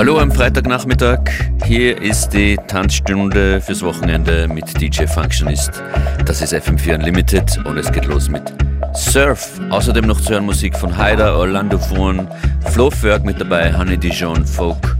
[0.00, 1.30] Hallo am Freitagnachmittag.
[1.66, 5.82] Hier ist die Tanzstunde fürs Wochenende mit DJ Functionist.
[6.24, 8.42] Das ist FM4 Unlimited und es geht los mit
[8.94, 9.60] Surf.
[9.68, 12.26] Außerdem noch zu hören Musik von Haider, Orlando Vaughan,
[12.70, 14.96] Flo Ferg mit dabei, Honey Dijon, Folk,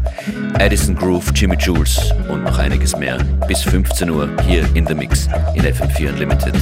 [0.59, 3.17] Addison Groove, Jimmy Jules und noch einiges mehr.
[3.49, 6.55] Bis 15 Uhr hier in The Mix in FM4 Unlimited.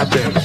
[0.00, 0.39] I've been.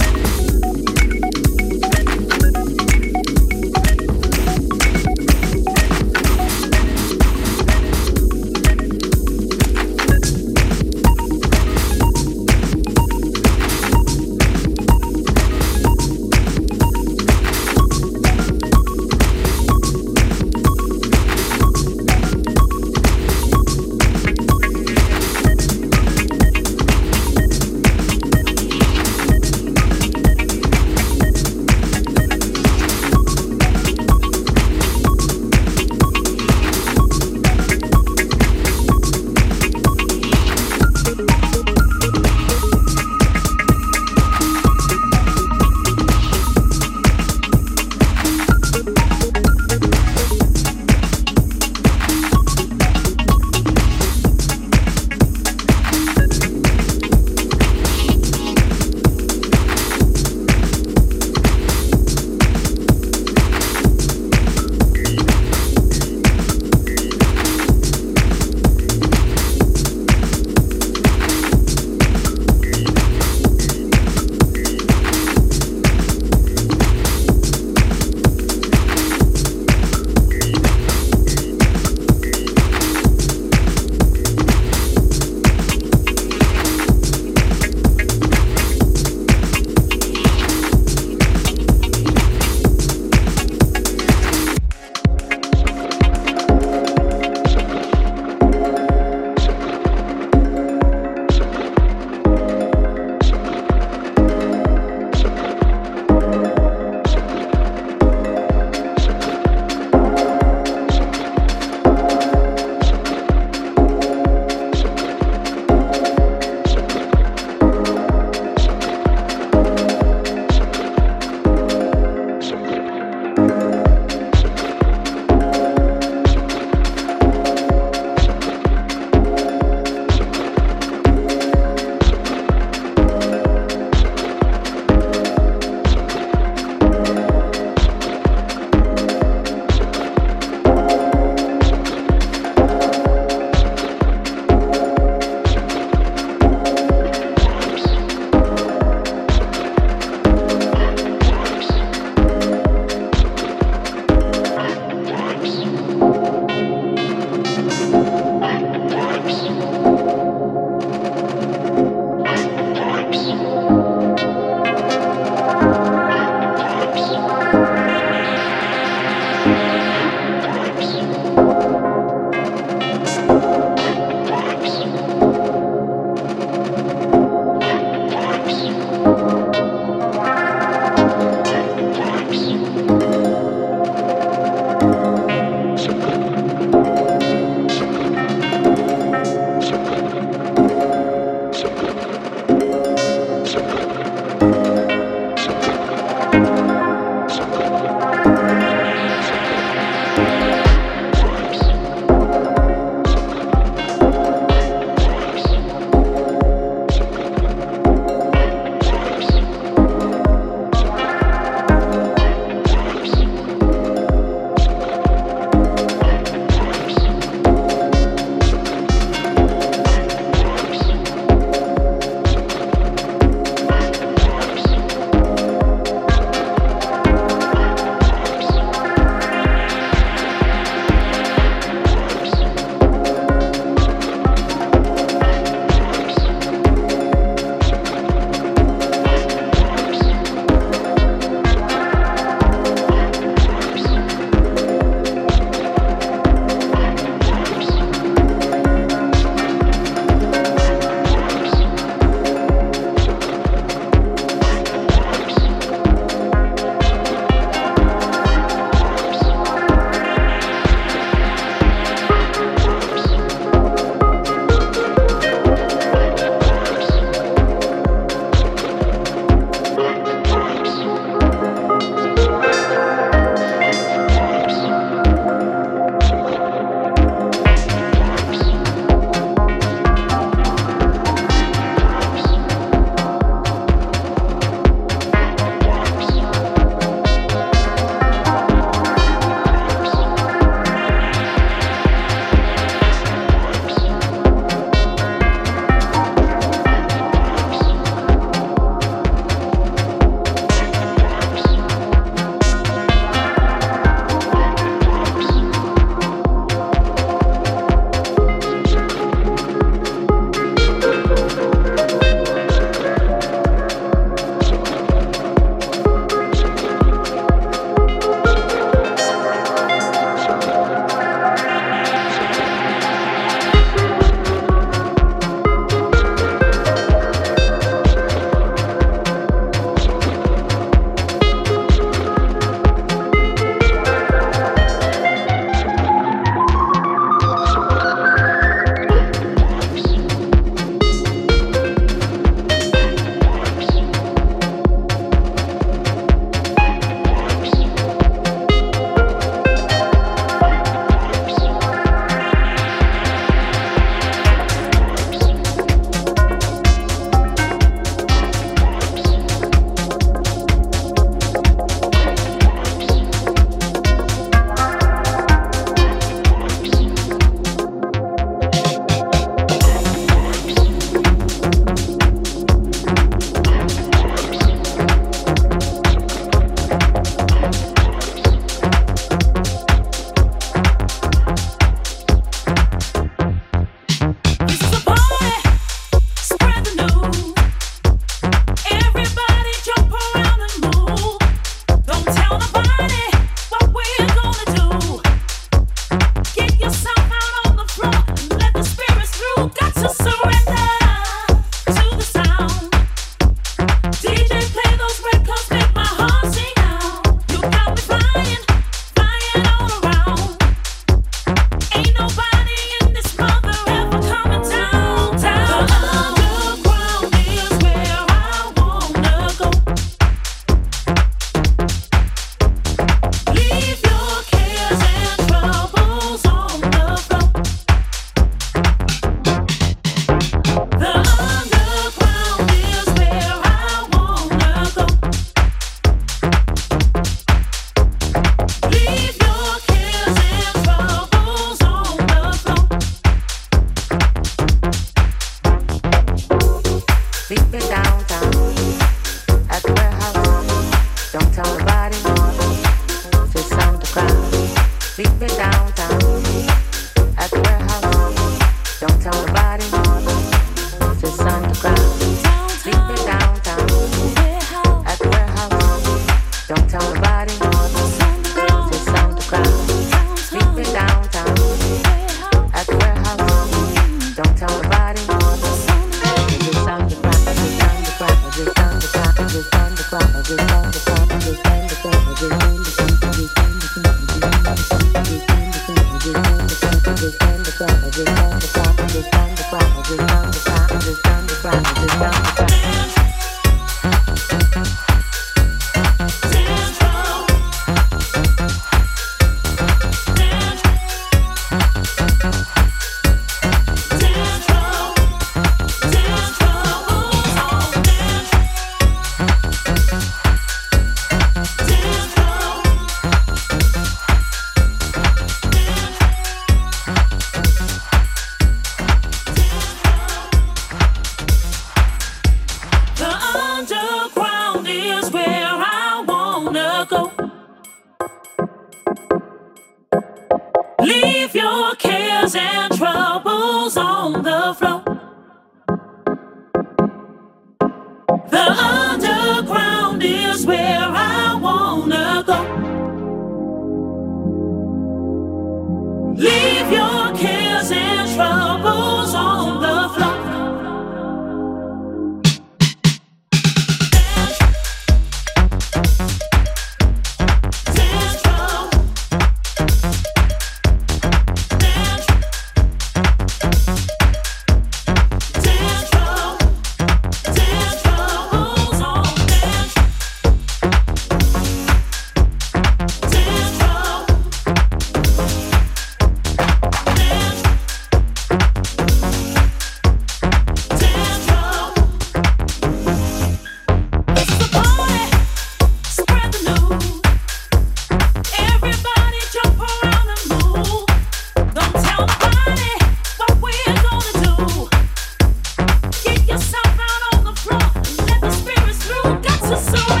[599.55, 600.00] so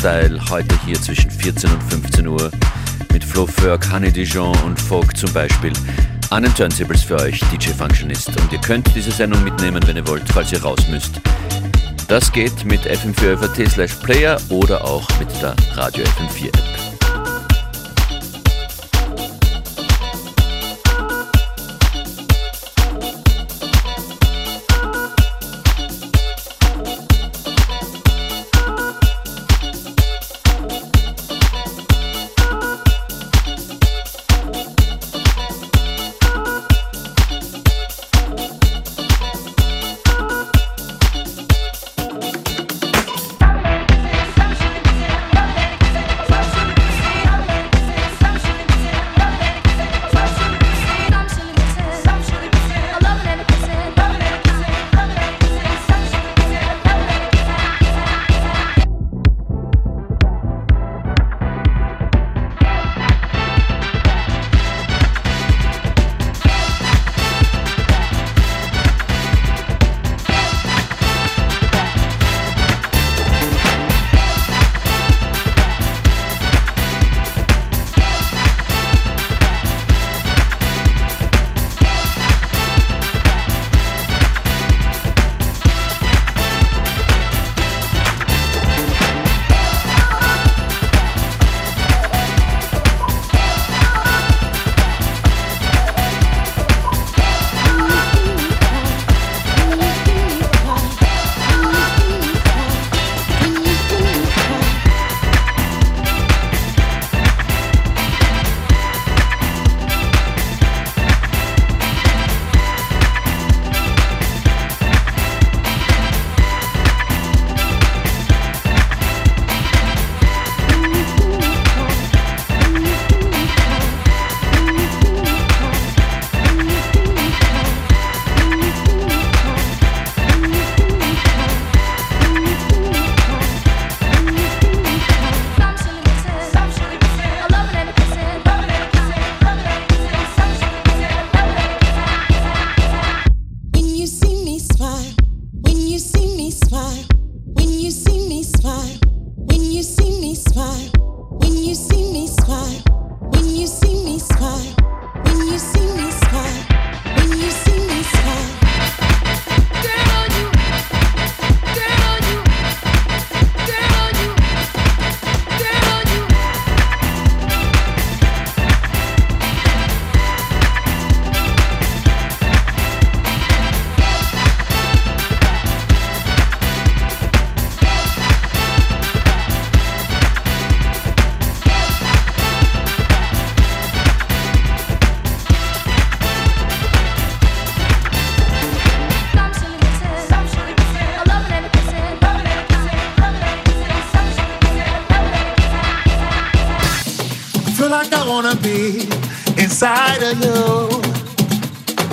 [0.00, 2.50] Style, heute hier zwischen 14 und 15 Uhr
[3.12, 5.74] mit Flo Ferg, Honey Dijon und Folk zum Beispiel.
[6.30, 8.28] An den Turntables für euch, DJ Functionist.
[8.28, 11.20] Und ihr könnt diese Sendung mitnehmen, wenn ihr wollt, falls ihr raus müsst.
[12.08, 16.79] Das geht mit fm4 slash player oder auch mit der Radio FM4 App.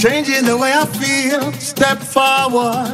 [0.00, 1.52] Changing the way I feel.
[1.52, 2.88] Step forward.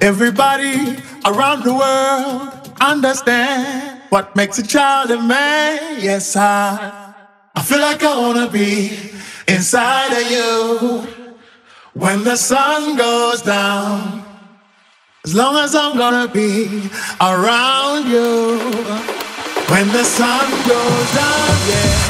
[0.00, 0.96] Everybody
[1.26, 6.00] around the world understand what makes a child a man.
[6.00, 7.12] Yes, I,
[7.54, 8.98] I feel like I wanna be
[9.46, 11.06] inside of you
[11.92, 14.24] when the sun goes down.
[15.26, 16.88] As long as I'm gonna be
[17.20, 18.56] around you
[19.68, 22.07] when the sun goes down, yeah.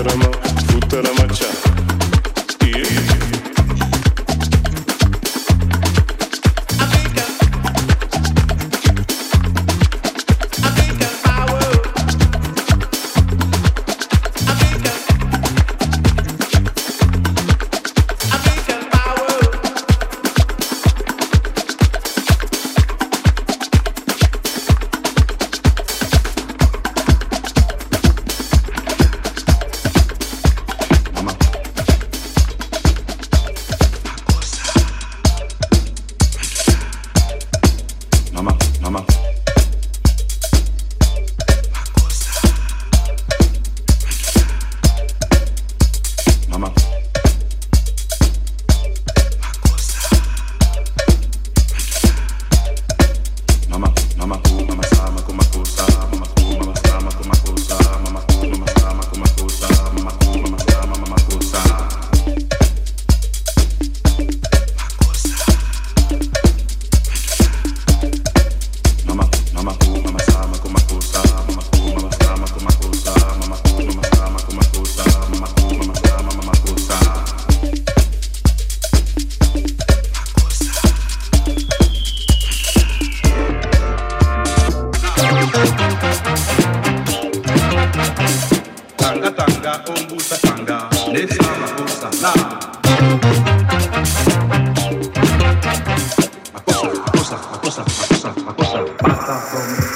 [0.00, 0.30] Sfrutterama,
[0.60, 1.69] sfrutterama ciao
[99.30, 99.89] Patapón.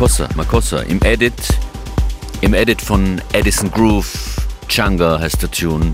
[0.00, 0.80] Makossa, Makossa.
[0.84, 1.34] Im Edit,
[2.40, 4.10] im Edit von Edison Groove,
[4.66, 5.92] Changa heißt der Tune.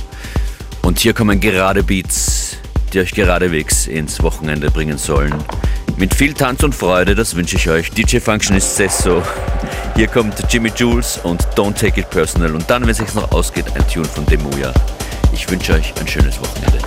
[0.82, 2.56] Und hier kommen gerade Beats,
[2.92, 5.34] die euch geradewegs ins Wochenende bringen sollen.
[5.96, 7.90] Mit viel Tanz und Freude, das wünsche ich euch.
[7.90, 9.24] DJ Functionist Sesso.
[9.96, 12.54] Hier kommt Jimmy Jules und Don't Take It Personal.
[12.54, 14.72] Und dann, wenn es sich noch ausgeht, ein Tune von Demuya.
[15.32, 16.78] Ich wünsche euch ein schönes Wochenende.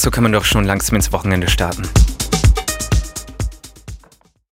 [0.00, 1.82] So kann man doch schon langsam ins Wochenende starten.